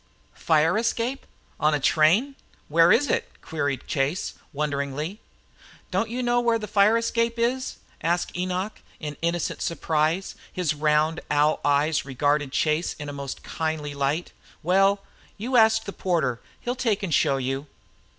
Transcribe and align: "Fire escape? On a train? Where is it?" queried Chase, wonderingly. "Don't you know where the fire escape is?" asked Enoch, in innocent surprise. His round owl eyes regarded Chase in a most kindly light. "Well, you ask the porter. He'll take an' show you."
"Fire 0.33 0.79
escape? 0.79 1.27
On 1.59 1.75
a 1.75 1.79
train? 1.79 2.33
Where 2.69 2.91
is 2.91 3.07
it?" 3.07 3.31
queried 3.43 3.85
Chase, 3.85 4.33
wonderingly. 4.51 5.19
"Don't 5.91 6.09
you 6.09 6.23
know 6.23 6.39
where 6.41 6.57
the 6.57 6.65
fire 6.67 6.97
escape 6.97 7.37
is?" 7.37 7.75
asked 8.01 8.35
Enoch, 8.35 8.81
in 8.99 9.15
innocent 9.21 9.61
surprise. 9.61 10.33
His 10.51 10.73
round 10.73 11.19
owl 11.29 11.59
eyes 11.63 12.03
regarded 12.03 12.51
Chase 12.51 12.95
in 12.97 13.09
a 13.09 13.13
most 13.13 13.43
kindly 13.43 13.93
light. 13.93 14.31
"Well, 14.63 15.03
you 15.37 15.55
ask 15.55 15.83
the 15.83 15.93
porter. 15.93 16.41
He'll 16.61 16.73
take 16.73 17.03
an' 17.03 17.11
show 17.11 17.37
you." 17.37 17.67